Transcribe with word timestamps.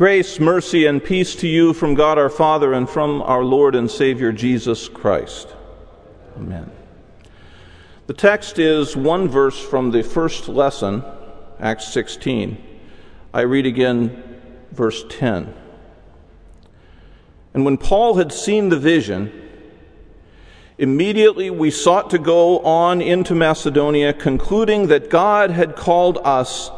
Grace, 0.00 0.40
mercy, 0.40 0.86
and 0.86 1.04
peace 1.04 1.34
to 1.34 1.46
you 1.46 1.74
from 1.74 1.92
God 1.94 2.16
our 2.16 2.30
Father 2.30 2.72
and 2.72 2.88
from 2.88 3.20
our 3.20 3.44
Lord 3.44 3.74
and 3.74 3.90
Savior 3.90 4.32
Jesus 4.32 4.88
Christ. 4.88 5.54
Amen. 6.38 6.72
The 8.06 8.14
text 8.14 8.58
is 8.58 8.96
one 8.96 9.28
verse 9.28 9.60
from 9.60 9.90
the 9.90 10.02
first 10.02 10.48
lesson, 10.48 11.04
Acts 11.58 11.92
16. 11.92 12.56
I 13.34 13.42
read 13.42 13.66
again 13.66 14.40
verse 14.72 15.04
10. 15.10 15.52
And 17.52 17.66
when 17.66 17.76
Paul 17.76 18.14
had 18.14 18.32
seen 18.32 18.70
the 18.70 18.78
vision, 18.78 19.30
immediately 20.78 21.50
we 21.50 21.70
sought 21.70 22.08
to 22.08 22.18
go 22.18 22.60
on 22.60 23.02
into 23.02 23.34
Macedonia, 23.34 24.14
concluding 24.14 24.86
that 24.86 25.10
God 25.10 25.50
had 25.50 25.76
called 25.76 26.16
us 26.24 26.70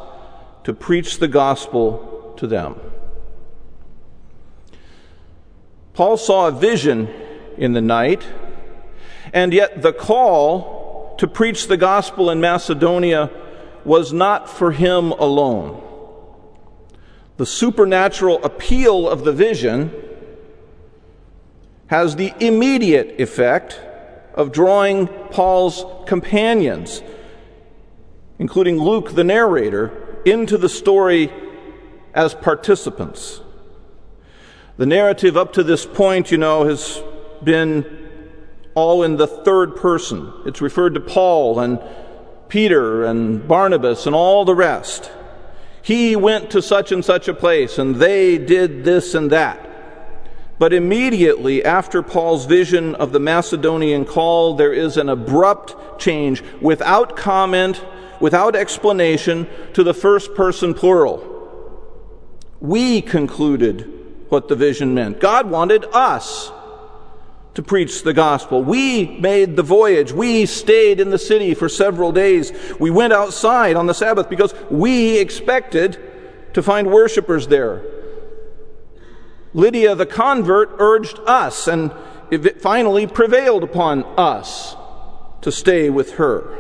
to 0.65 0.75
preach 0.75 1.21
the 1.21 1.29
gospel 1.29 2.35
to 2.39 2.49
them. 2.49 2.81
Paul 5.95 6.17
saw 6.17 6.49
a 6.49 6.53
vision 6.53 7.09
in 7.59 7.73
the 7.73 7.81
night, 7.81 8.27
and 9.33 9.53
yet 9.53 9.83
the 9.83 9.93
call 9.93 11.15
to 11.19 11.29
preach 11.29 11.69
the 11.69 11.77
gospel 11.77 12.31
in 12.31 12.41
Macedonia 12.41 13.31
was 13.85 14.13
not 14.13 14.49
for 14.49 14.73
him 14.73 15.13
alone. 15.13 15.83
The 17.37 17.47
supernatural 17.47 18.43
appeal 18.45 19.09
of 19.09 19.25
the 19.25 19.33
vision 19.33 19.93
has 21.89 22.17
the 22.17 22.33
immediate 22.41 23.21
effect 23.21 23.79
of 24.35 24.51
drawing 24.51 25.09
Paul's 25.31 25.85
companions, 26.07 27.03
including 28.39 28.79
Luke, 28.79 29.15
the 29.15 29.25
narrator, 29.25 29.93
into 30.25 30.57
the 30.57 30.69
story 30.69 31.31
as 32.15 32.35
participants. 32.35 33.43
The 34.79 34.87
narrative 34.87 35.37
up 35.37 35.53
to 35.55 35.63
this 35.63 35.85
point, 35.85 36.31
you 36.31 36.39
know, 36.39 36.65
has 36.65 37.03
been 37.45 37.85
all 38.75 39.03
in 39.03 39.17
the 39.17 39.27
third 39.27 39.77
person. 39.77 40.33
It's 40.47 40.63
referred 40.63 40.95
to 40.95 41.01
Paul 41.01 41.61
and 41.61 41.79
Peter 42.49 43.05
and 43.05 43.47
Barnabas 43.47 44.07
and 44.07 44.15
all 44.15 44.47
the 44.47 44.55
rest. 44.55 45.13
He 45.83 46.17
went 46.17 46.51
to 46.53 46.63
such 46.63 46.91
and 46.91 47.05
such 47.05 47.29
a 47.29 47.35
place, 47.35 47.77
and 47.77 47.97
they 47.97 48.39
did 48.39 48.85
this 48.85 49.15
and 49.15 49.31
that. 49.31 49.69
But 50.59 50.73
immediately 50.73 51.63
after 51.63 52.03
Paul's 52.03 52.47
vision 52.47 52.95
of 52.95 53.13
the 53.13 53.21
Macedonian 53.21 54.07
call, 54.07 54.55
there 54.55 54.73
is 54.73 54.97
an 54.97 55.11
abrupt 55.11 56.01
change 56.01 56.43
without 56.63 57.15
comment, 57.15 57.85
without 58.21 58.57
explanation, 58.57 59.49
to 59.75 59.83
the 59.83 59.93
first 59.93 60.35
person 60.35 60.73
plural. 60.73 61.29
We 62.61 63.03
concluded 63.03 64.02
what 64.33 64.49
the 64.49 64.57
vision 64.57 64.95
meant. 64.95 65.21
God 65.21 65.51
wanted 65.51 65.85
us 65.93 66.51
to 67.53 67.63
preach 67.63 68.03
the 68.03 68.15
gospel. 68.15 68.65
We 68.65 69.19
made 69.19 69.57
the 69.57 69.63
voyage. 69.63 70.11
We 70.11 70.47
stayed 70.47 71.01
in 71.01 71.11
the 71.11 71.19
city 71.19 71.53
for 71.53 71.69
several 71.69 72.13
days. 72.13 72.51
We 72.81 72.91
went 72.91 73.13
outside 73.13 73.77
on 73.77 73.87
the 73.87 73.93
Sabbath 73.93 74.31
because 74.31 74.55
we 74.71 75.19
expected 75.19 76.01
to 76.55 76.63
find 76.63 76.91
worshipers 76.91 77.49
there. 77.49 77.85
Lydia 79.53 79.95
the 79.95 80.07
convert 80.07 80.77
urged 80.79 81.19
us 81.27 81.69
and 81.69 81.93
finally 82.59 83.07
prevailed 83.07 83.63
upon 83.63 84.03
us 84.17 84.75
to 85.43 85.53
stay 85.53 85.91
with 85.91 86.13
her. 86.15 86.57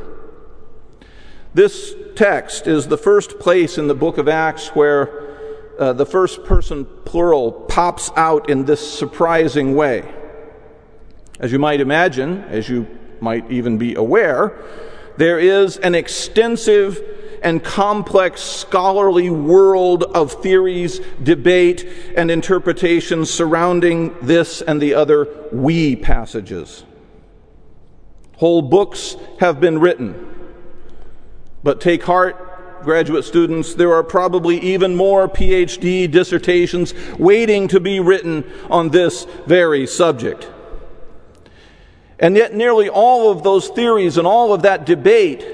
This 1.54 1.94
text 2.16 2.66
is 2.66 2.88
the 2.88 2.98
first 2.98 3.38
place 3.38 3.78
in 3.78 3.86
the 3.86 3.94
book 3.94 4.18
of 4.18 4.28
Acts 4.28 4.68
where 4.68 5.31
uh, 5.78 5.92
the 5.92 6.06
first 6.06 6.44
person 6.44 6.84
plural 7.04 7.52
pops 7.52 8.10
out 8.16 8.50
in 8.50 8.64
this 8.64 8.98
surprising 8.98 9.74
way. 9.74 10.10
As 11.38 11.52
you 11.52 11.58
might 11.58 11.80
imagine, 11.80 12.42
as 12.44 12.68
you 12.68 12.86
might 13.20 13.50
even 13.50 13.78
be 13.78 13.94
aware, 13.94 14.62
there 15.16 15.38
is 15.38 15.76
an 15.78 15.94
extensive 15.94 17.00
and 17.42 17.62
complex 17.62 18.40
scholarly 18.40 19.28
world 19.28 20.04
of 20.04 20.32
theories, 20.42 21.00
debate, 21.22 21.86
and 22.16 22.30
interpretations 22.30 23.30
surrounding 23.30 24.14
this 24.22 24.62
and 24.62 24.80
the 24.80 24.94
other 24.94 25.28
we 25.52 25.96
passages. 25.96 26.84
Whole 28.36 28.62
books 28.62 29.16
have 29.40 29.60
been 29.60 29.78
written. 29.78 30.28
But 31.62 31.80
take 31.80 32.02
heart, 32.02 32.51
graduate 32.82 33.24
students, 33.24 33.74
there 33.74 33.92
are 33.94 34.02
probably 34.02 34.58
even 34.60 34.94
more 34.94 35.28
PhD 35.28 36.10
dissertations 36.10 36.94
waiting 37.18 37.68
to 37.68 37.80
be 37.80 38.00
written 38.00 38.50
on 38.70 38.90
this 38.90 39.24
very 39.46 39.86
subject. 39.86 40.50
And 42.18 42.36
yet, 42.36 42.54
nearly 42.54 42.88
all 42.88 43.30
of 43.30 43.42
those 43.42 43.68
theories 43.68 44.16
and 44.16 44.26
all 44.26 44.52
of 44.52 44.62
that 44.62 44.86
debate 44.86 45.44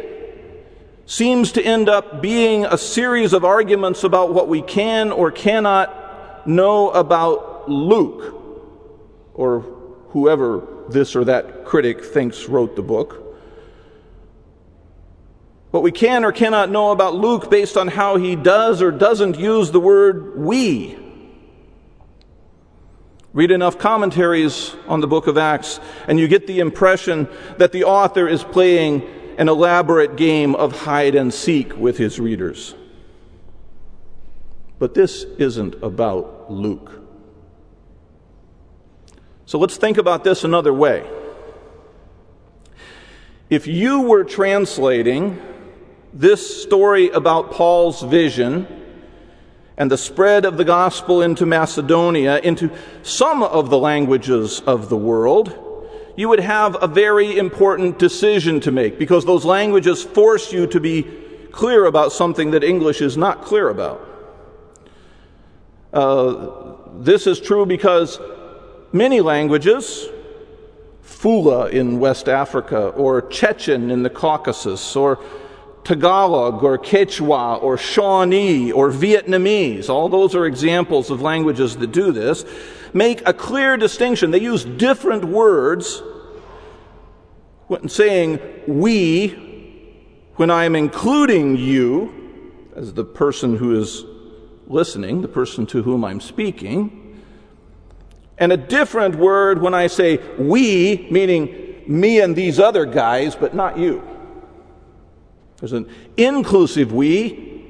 seems 1.07 1.53
to 1.53 1.63
end 1.63 1.89
up 1.89 2.21
being 2.21 2.67
a 2.67 2.77
series 2.77 3.33
of 3.33 3.45
arguments 3.45 4.05
about 4.05 4.35
what 4.35 4.49
we 4.49 4.61
can 4.61 5.11
or 5.11 5.31
cannot 5.31 6.47
know 6.47 6.91
about 6.91 7.71
Luke, 7.71 8.35
or 9.35 9.61
whoever 10.11 10.67
this 10.91 11.15
or 11.17 11.25
that 11.25 11.65
critic 11.65 12.05
thinks 12.05 12.47
wrote 12.47 12.77
the 12.77 12.83
book. 12.83 13.28
What 15.71 15.83
we 15.83 15.93
can 15.93 16.25
or 16.25 16.33
cannot 16.33 16.71
know 16.71 16.93
about 16.93 17.15
Luke 17.15 17.51
based 17.51 17.77
on 17.77 17.89
how 17.89 18.17
he 18.17 18.37
does 18.37 18.81
or 18.81 18.91
doesn't 18.91 19.39
use 19.39 19.71
the 19.71 19.81
word 19.81 20.39
we. 20.39 20.99
Read 23.35 23.51
enough 23.51 23.79
commentaries 23.79 24.75
on 24.87 25.01
the 25.01 25.07
book 25.07 25.27
of 25.27 25.37
Acts, 25.37 25.79
and 26.07 26.19
you 26.19 26.27
get 26.27 26.47
the 26.47 26.61
impression 26.61 27.29
that 27.59 27.73
the 27.73 27.85
author 27.85 28.27
is 28.27 28.43
playing 28.43 29.03
an 29.37 29.49
elaborate 29.49 30.17
game 30.17 30.55
of 30.55 30.73
hide 30.73 31.15
and 31.15 31.33
seek 31.33 31.77
with 31.77 31.99
his 31.99 32.19
readers. 32.19 32.75
But 34.79 34.95
this 34.95 35.25
isn't 35.39 35.75
about 35.83 36.51
Luke. 36.51 37.03
So 39.45 39.59
let's 39.59 39.77
think 39.77 39.99
about 39.99 40.25
this 40.25 40.45
another 40.45 40.73
way. 40.73 41.09
If 43.51 43.67
you 43.67 44.03
were 44.03 44.25
translating 44.25 45.41
this 46.13 46.63
story 46.63 47.11
about 47.11 47.53
Paul's 47.53 48.03
vision 48.03 48.67
and 49.77 49.91
the 49.91 49.99
spread 49.99 50.45
of 50.45 50.57
the 50.57 50.65
gospel 50.65 51.23
into 51.23 51.47
Macedonia, 51.47 52.39
into 52.39 52.71
some 53.03 53.43
of 53.43 53.71
the 53.71 53.79
languages 53.79 54.61
of 54.61 54.89
the 54.89 54.97
world, 54.97 55.57
you 56.17 56.29
would 56.29 56.41
have 56.41 56.77
a 56.83 56.89
very 56.89 57.39
important 57.39 57.99
decision 57.99 58.59
to 58.61 58.73
make 58.73 58.99
because 58.99 59.25
those 59.25 59.45
languages 59.45 60.03
force 60.03 60.53
you 60.53 60.67
to 60.67 60.81
be 60.81 61.05
clear 61.53 61.85
about 61.85 62.13
something 62.13 62.51
that 62.51 62.65
English 62.65 63.01
is 63.01 63.17
not 63.17 63.43
clear 63.43 63.69
about. 63.69 64.05
Uh, 65.93 66.75
this 66.99 67.27
is 67.27 67.39
true 67.39 67.65
because 67.65 68.19
many 68.93 69.21
languages, 69.21 70.09
Fula 71.03 71.69
in 71.69 72.01
West 72.01 72.29
Africa, 72.29 72.89
or 72.89 73.23
Chechen 73.23 73.91
in 73.91 74.03
the 74.03 74.11
Caucasus, 74.11 74.97
or 74.97 75.19
Tagalog 75.89 76.63
or 76.63 76.77
Quechua 76.77 77.63
or 77.63 77.79
Shawnee 77.79 78.71
or 78.71 78.91
Vietnamese, 78.91 79.89
all 79.89 80.11
those 80.11 80.35
are 80.35 80.45
examples 80.45 81.09
of 81.09 81.23
languages 81.23 81.79
that 81.79 81.93
do 81.93 82.13
this, 82.13 82.45
make 82.93 83.27
a 83.27 83.33
clear 83.33 83.79
distinction. 83.79 84.31
They 84.31 84.41
use 84.41 84.65
different 84.65 85.25
words 85.25 86.03
when 87.69 87.89
saying 87.89 88.39
we 88.67 89.47
when 90.37 90.51
I 90.51 90.65
am 90.65 90.77
including 90.77 91.57
you 91.57 92.13
as 92.77 92.93
the 92.93 93.05
person 93.05 93.57
who 93.57 93.81
is 93.81 94.05
listening, 94.67 95.23
the 95.23 95.29
person 95.29 95.65
to 95.69 95.83
whom 95.83 96.05
I'm 96.05 96.21
speaking, 96.21 97.25
and 98.37 98.53
a 98.53 98.59
different 98.59 99.15
word 99.15 99.63
when 99.63 99.73
I 99.73 99.87
say 99.87 100.19
we, 100.37 101.09
meaning 101.11 101.83
me 101.87 102.21
and 102.21 102.37
these 102.37 102.61
other 102.61 102.85
guys, 102.85 103.35
but 103.35 103.55
not 103.55 103.79
you. 103.79 104.18
There's 105.61 105.73
an 105.73 105.89
inclusive 106.17 106.93
we, 106.93 107.65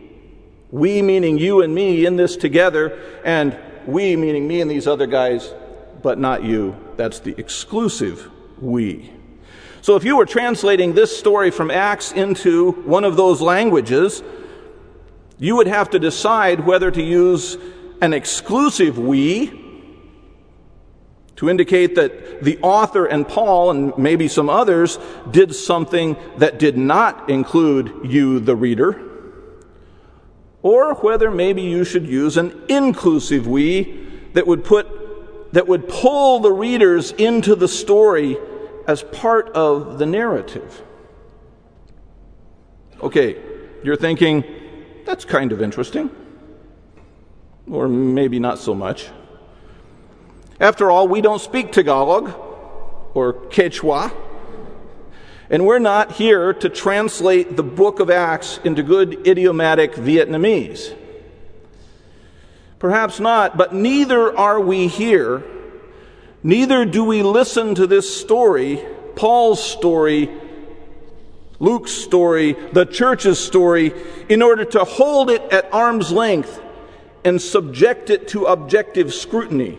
we 0.70 1.00
meaning 1.00 1.38
you 1.38 1.62
and 1.62 1.74
me 1.74 2.04
in 2.04 2.16
this 2.16 2.36
together, 2.36 2.98
and 3.24 3.56
we 3.86 4.16
meaning 4.16 4.46
me 4.46 4.60
and 4.60 4.70
these 4.70 4.86
other 4.86 5.06
guys, 5.06 5.52
but 6.02 6.18
not 6.18 6.44
you. 6.44 6.76
That's 6.96 7.20
the 7.20 7.38
exclusive 7.38 8.30
we. 8.60 9.10
So 9.80 9.96
if 9.96 10.04
you 10.04 10.16
were 10.16 10.26
translating 10.26 10.92
this 10.92 11.16
story 11.16 11.50
from 11.50 11.70
Acts 11.70 12.12
into 12.12 12.72
one 12.72 13.04
of 13.04 13.16
those 13.16 13.40
languages, 13.40 14.22
you 15.38 15.56
would 15.56 15.68
have 15.68 15.90
to 15.90 15.98
decide 15.98 16.66
whether 16.66 16.90
to 16.90 17.02
use 17.02 17.56
an 18.02 18.12
exclusive 18.12 18.98
we 18.98 19.67
to 21.38 21.48
indicate 21.48 21.94
that 21.94 22.42
the 22.42 22.58
author 22.62 23.06
and 23.06 23.26
Paul 23.26 23.70
and 23.70 23.96
maybe 23.96 24.26
some 24.26 24.50
others 24.50 24.98
did 25.30 25.54
something 25.54 26.16
that 26.38 26.58
did 26.58 26.76
not 26.76 27.30
include 27.30 28.00
you, 28.02 28.40
the 28.40 28.56
reader, 28.56 29.00
or 30.62 30.94
whether 30.94 31.30
maybe 31.30 31.62
you 31.62 31.84
should 31.84 32.04
use 32.08 32.36
an 32.36 32.60
inclusive 32.68 33.46
we 33.46 34.04
that 34.32 34.48
would 34.48 34.64
put 34.64 35.52
that 35.52 35.68
would 35.68 35.88
pull 35.88 36.40
the 36.40 36.50
readers 36.50 37.12
into 37.12 37.54
the 37.54 37.68
story 37.68 38.36
as 38.88 39.04
part 39.04 39.48
of 39.50 39.98
the 39.98 40.06
narrative. 40.06 40.82
Okay, 43.00 43.40
you're 43.84 43.96
thinking, 43.96 44.42
that's 45.06 45.24
kind 45.24 45.52
of 45.52 45.62
interesting. 45.62 46.10
Or 47.70 47.86
maybe 47.86 48.40
not 48.40 48.58
so 48.58 48.74
much. 48.74 49.08
After 50.60 50.90
all, 50.90 51.06
we 51.06 51.20
don't 51.20 51.40
speak 51.40 51.70
Tagalog 51.70 52.34
or 53.14 53.32
Quechua, 53.32 54.12
and 55.50 55.64
we're 55.64 55.78
not 55.78 56.12
here 56.12 56.52
to 56.52 56.68
translate 56.68 57.56
the 57.56 57.62
book 57.62 58.00
of 58.00 58.10
Acts 58.10 58.58
into 58.64 58.82
good 58.82 59.26
idiomatic 59.26 59.92
Vietnamese. 59.94 60.96
Perhaps 62.80 63.20
not, 63.20 63.56
but 63.56 63.72
neither 63.72 64.36
are 64.36 64.60
we 64.60 64.88
here. 64.88 65.44
Neither 66.42 66.84
do 66.84 67.04
we 67.04 67.22
listen 67.22 67.74
to 67.76 67.86
this 67.86 68.20
story, 68.20 68.84
Paul's 69.14 69.62
story, 69.62 70.28
Luke's 71.60 71.92
story, 71.92 72.52
the 72.72 72.84
church's 72.84 73.38
story, 73.38 73.92
in 74.28 74.42
order 74.42 74.64
to 74.64 74.84
hold 74.84 75.30
it 75.30 75.42
at 75.52 75.72
arm's 75.72 76.12
length 76.12 76.60
and 77.24 77.40
subject 77.40 78.10
it 78.10 78.28
to 78.28 78.46
objective 78.46 79.14
scrutiny. 79.14 79.78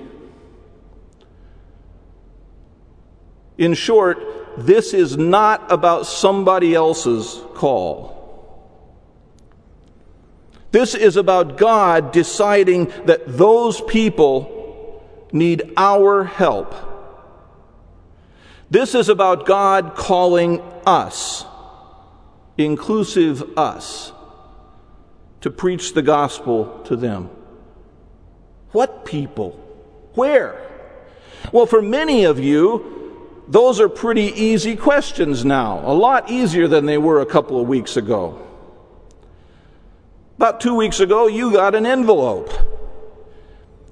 In 3.60 3.74
short, 3.74 4.58
this 4.58 4.94
is 4.94 5.18
not 5.18 5.70
about 5.70 6.06
somebody 6.08 6.74
else's 6.74 7.42
call. 7.56 8.16
This 10.72 10.96
is 10.96 11.18
about 11.18 11.58
God 11.58 12.14
deciding 12.14 12.86
that 13.06 13.24
those 13.28 13.82
people 13.82 15.04
need 15.34 15.74
our 15.76 16.24
help. 16.24 16.74
This 18.72 18.96
is 18.96 19.10
about 19.10 19.46
God 19.46 19.94
calling 19.96 20.62
us, 20.86 21.44
inclusive 22.58 23.58
us, 23.58 24.14
to 25.42 25.50
preach 25.50 25.94
the 25.94 26.02
gospel 26.02 26.82
to 26.86 26.96
them. 26.96 27.30
What 28.72 29.04
people? 29.04 29.52
Where? 30.14 30.66
Well, 31.52 31.66
for 31.66 31.82
many 31.82 32.24
of 32.24 32.40
you, 32.40 32.99
those 33.50 33.80
are 33.80 33.90
pretty 33.90 34.32
easy 34.42 34.76
questions 34.76 35.44
now, 35.44 35.82
a 35.84 35.92
lot 35.92 36.30
easier 36.30 36.68
than 36.68 36.86
they 36.86 37.00
were 37.00 37.22
a 37.22 37.26
couple 37.26 37.60
of 37.60 37.68
weeks 37.68 37.98
ago. 37.98 38.46
About 40.38 40.62
two 40.62 40.76
weeks 40.76 41.00
ago, 41.00 41.26
you 41.26 41.52
got 41.52 41.74
an 41.74 41.88
envelope. 41.88 42.54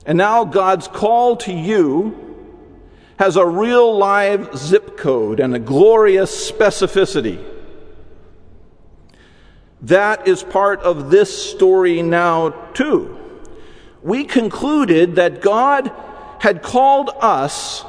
And 0.05 0.15
now 0.15 0.45
God's 0.45 0.87
call 0.87 1.37
to 1.37 1.51
you 1.51 2.23
has 3.17 3.35
a 3.35 3.45
real 3.45 3.97
live 3.97 4.55
zip 4.55 4.95
code 4.95 5.39
and 5.39 5.55
a 5.55 5.59
glorious 5.59 6.51
specificity. 6.51 7.43
That 9.81 10.27
is 10.27 10.43
part 10.43 10.81
of 10.81 11.09
this 11.09 11.51
story 11.51 12.03
now, 12.03 12.51
too. 12.73 13.17
We 14.03 14.23
concluded 14.23 15.15
that 15.15 15.41
God 15.41 15.91
had 16.39 16.61
called 16.61 17.09
us 17.19 17.83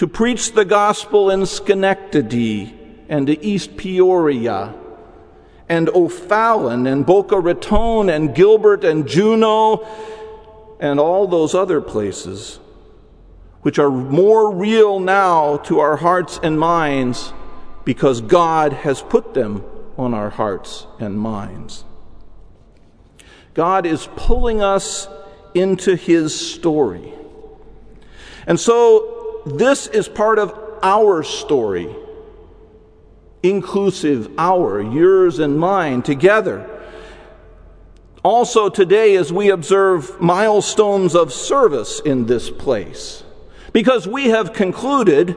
to 0.00 0.08
preach 0.08 0.52
the 0.52 0.64
gospel 0.64 1.28
in 1.28 1.44
Schenectady 1.44 2.74
and 3.10 3.28
East 3.28 3.76
Peoria 3.76 4.72
and 5.68 5.90
O'Fallon 5.90 6.86
and 6.86 7.04
Boca 7.04 7.38
Raton 7.38 8.08
and 8.08 8.34
Gilbert 8.34 8.82
and 8.82 9.06
Juneau 9.06 9.86
and 10.80 10.98
all 10.98 11.26
those 11.26 11.54
other 11.54 11.82
places, 11.82 12.60
which 13.60 13.78
are 13.78 13.90
more 13.90 14.50
real 14.50 15.00
now 15.00 15.58
to 15.58 15.80
our 15.80 15.96
hearts 15.96 16.40
and 16.42 16.58
minds 16.58 17.34
because 17.84 18.22
God 18.22 18.72
has 18.72 19.02
put 19.02 19.34
them 19.34 19.62
on 19.98 20.14
our 20.14 20.30
hearts 20.30 20.86
and 20.98 21.20
minds. 21.20 21.84
God 23.52 23.84
is 23.84 24.08
pulling 24.16 24.62
us 24.62 25.08
into 25.52 25.94
His 25.94 26.34
story. 26.34 27.12
And 28.46 28.58
so 28.58 29.19
this 29.46 29.86
is 29.86 30.08
part 30.08 30.38
of 30.38 30.54
our 30.82 31.22
story, 31.22 31.94
inclusive, 33.42 34.30
our, 34.38 34.80
yours 34.80 35.38
and 35.38 35.58
mine 35.58 36.02
together. 36.02 36.68
Also, 38.22 38.68
today, 38.68 39.16
as 39.16 39.32
we 39.32 39.50
observe 39.50 40.20
milestones 40.20 41.14
of 41.14 41.32
service 41.32 42.00
in 42.00 42.26
this 42.26 42.50
place, 42.50 43.24
because 43.72 44.06
we 44.06 44.28
have 44.28 44.52
concluded 44.52 45.36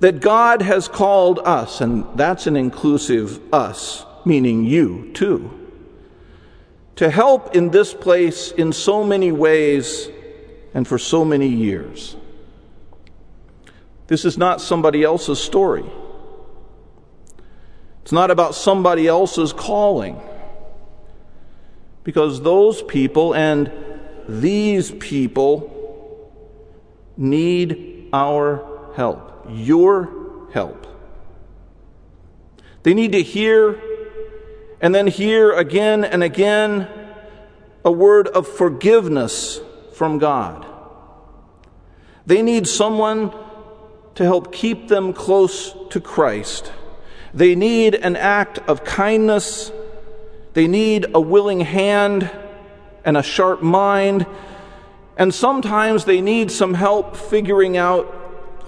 that 0.00 0.20
God 0.20 0.62
has 0.62 0.88
called 0.88 1.38
us, 1.40 1.82
and 1.82 2.06
that's 2.16 2.46
an 2.46 2.56
inclusive 2.56 3.40
us, 3.52 4.06
meaning 4.24 4.64
you 4.64 5.10
too, 5.12 5.56
to 6.96 7.10
help 7.10 7.54
in 7.54 7.70
this 7.70 7.92
place 7.92 8.50
in 8.52 8.72
so 8.72 9.04
many 9.04 9.30
ways 9.30 10.08
and 10.72 10.88
for 10.88 10.98
so 10.98 11.24
many 11.24 11.48
years. 11.48 12.16
This 14.10 14.24
is 14.24 14.36
not 14.36 14.60
somebody 14.60 15.04
else's 15.04 15.38
story. 15.38 15.84
It's 18.02 18.10
not 18.10 18.32
about 18.32 18.56
somebody 18.56 19.06
else's 19.06 19.52
calling. 19.52 20.20
Because 22.02 22.42
those 22.42 22.82
people 22.82 23.36
and 23.36 23.70
these 24.28 24.90
people 24.90 26.34
need 27.16 28.08
our 28.12 28.90
help, 28.96 29.46
your 29.48 30.48
help. 30.52 30.88
They 32.82 32.94
need 32.94 33.12
to 33.12 33.22
hear 33.22 33.80
and 34.80 34.92
then 34.92 35.06
hear 35.06 35.52
again 35.52 36.02
and 36.02 36.24
again 36.24 36.88
a 37.84 37.92
word 37.92 38.26
of 38.26 38.48
forgiveness 38.48 39.60
from 39.92 40.18
God. 40.18 40.66
They 42.26 42.42
need 42.42 42.66
someone 42.66 43.32
to 44.20 44.26
help 44.26 44.52
keep 44.52 44.86
them 44.88 45.14
close 45.14 45.74
to 45.88 45.98
Christ. 45.98 46.70
They 47.32 47.54
need 47.54 47.94
an 47.94 48.16
act 48.16 48.58
of 48.58 48.84
kindness. 48.84 49.72
They 50.52 50.68
need 50.68 51.06
a 51.14 51.20
willing 51.22 51.60
hand 51.60 52.30
and 53.02 53.16
a 53.16 53.22
sharp 53.22 53.62
mind. 53.62 54.26
And 55.16 55.32
sometimes 55.32 56.04
they 56.04 56.20
need 56.20 56.50
some 56.50 56.74
help 56.74 57.16
figuring 57.16 57.78
out 57.78 58.04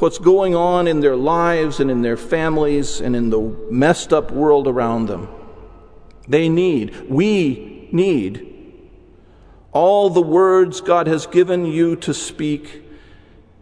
what's 0.00 0.16
going 0.16 0.54
on 0.54 0.88
in 0.88 1.00
their 1.00 1.16
lives 1.16 1.80
and 1.80 1.90
in 1.90 2.00
their 2.00 2.16
families 2.16 3.02
and 3.02 3.14
in 3.14 3.28
the 3.28 3.40
messed 3.70 4.14
up 4.14 4.30
world 4.30 4.66
around 4.66 5.04
them. 5.04 5.28
They 6.26 6.48
need, 6.48 7.10
we 7.10 7.90
need, 7.92 8.48
all 9.70 10.08
the 10.08 10.22
words 10.22 10.80
God 10.80 11.06
has 11.08 11.26
given 11.26 11.66
you 11.66 11.96
to 11.96 12.14
speak 12.14 12.81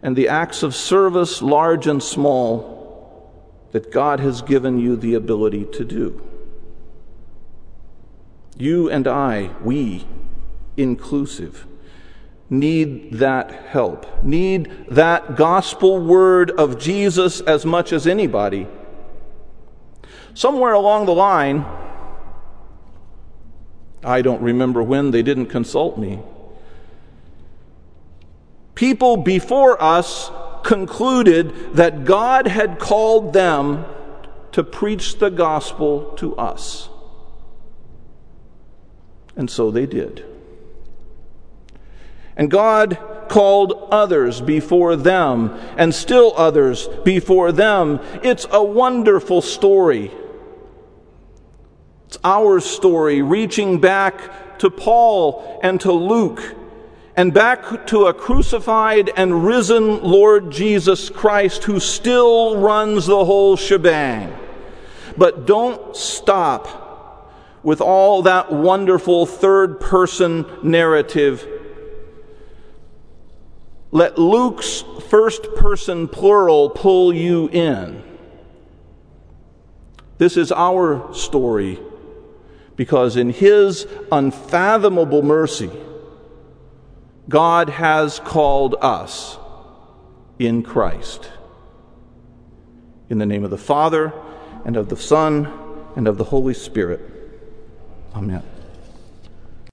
and 0.03 0.15
the 0.15 0.27
acts 0.27 0.63
of 0.63 0.75
service, 0.75 1.41
large 1.41 1.87
and 1.87 2.01
small, 2.01 2.79
that 3.71 3.91
God 3.91 4.19
has 4.19 4.41
given 4.41 4.79
you 4.79 4.95
the 4.95 5.13
ability 5.13 5.65
to 5.73 5.85
do. 5.85 6.21
You 8.57 8.89
and 8.89 9.07
I, 9.07 9.51
we, 9.63 10.05
inclusive, 10.75 11.65
need 12.49 13.13
that 13.13 13.51
help, 13.67 14.23
need 14.23 14.69
that 14.89 15.35
gospel 15.35 15.99
word 15.99 16.51
of 16.51 16.77
Jesus 16.77 17.39
as 17.41 17.65
much 17.65 17.93
as 17.93 18.05
anybody. 18.05 18.67
Somewhere 20.33 20.73
along 20.73 21.05
the 21.05 21.13
line, 21.13 21.65
I 24.03 24.21
don't 24.21 24.41
remember 24.41 24.81
when 24.83 25.11
they 25.11 25.21
didn't 25.21 25.45
consult 25.47 25.97
me 25.97 26.21
people 28.81 29.15
before 29.15 29.79
us 29.79 30.31
concluded 30.63 31.75
that 31.75 32.03
God 32.03 32.47
had 32.47 32.79
called 32.79 33.31
them 33.31 33.85
to 34.51 34.63
preach 34.63 35.19
the 35.19 35.29
gospel 35.29 36.13
to 36.17 36.35
us. 36.35 36.89
And 39.35 39.51
so 39.51 39.69
they 39.69 39.85
did. 39.85 40.25
And 42.35 42.49
God 42.49 42.97
called 43.29 43.87
others 43.91 44.41
before 44.41 44.95
them, 44.95 45.59
and 45.77 45.93
still 45.93 46.33
others 46.35 46.87
before 47.05 47.51
them. 47.51 47.99
It's 48.23 48.47
a 48.49 48.63
wonderful 48.63 49.43
story. 49.43 50.09
It's 52.07 52.17
our 52.23 52.59
story, 52.59 53.21
reaching 53.21 53.79
back 53.79 54.57
to 54.57 54.71
Paul 54.71 55.59
and 55.61 55.79
to 55.81 55.91
Luke 55.91 56.55
and 57.15 57.33
back 57.33 57.87
to 57.87 58.05
a 58.05 58.13
crucified 58.13 59.11
and 59.17 59.45
risen 59.45 60.01
Lord 60.01 60.51
Jesus 60.51 61.09
Christ 61.09 61.65
who 61.65 61.79
still 61.79 62.57
runs 62.57 63.05
the 63.05 63.25
whole 63.25 63.57
shebang. 63.57 64.33
But 65.17 65.45
don't 65.45 65.95
stop 65.95 67.33
with 67.63 67.81
all 67.81 68.23
that 68.23 68.51
wonderful 68.51 69.25
third 69.25 69.79
person 69.79 70.45
narrative. 70.63 71.47
Let 73.91 74.17
Luke's 74.17 74.83
first 75.09 75.53
person 75.55 76.07
plural 76.07 76.69
pull 76.69 77.13
you 77.13 77.49
in. 77.49 78.03
This 80.17 80.37
is 80.37 80.51
our 80.51 81.13
story 81.13 81.79
because 82.77 83.17
in 83.17 83.31
His 83.31 83.85
unfathomable 84.11 85.23
mercy, 85.23 85.69
God 87.31 87.69
has 87.69 88.19
called 88.19 88.75
us 88.81 89.39
in 90.37 90.63
Christ. 90.63 91.31
In 93.09 93.17
the 93.17 93.25
name 93.25 93.43
of 93.43 93.49
the 93.49 93.57
Father, 93.57 94.13
and 94.65 94.75
of 94.75 94.89
the 94.89 94.97
Son, 94.97 95.51
and 95.95 96.07
of 96.07 96.17
the 96.17 96.25
Holy 96.25 96.53
Spirit. 96.53 97.01
Amen. 98.13 98.43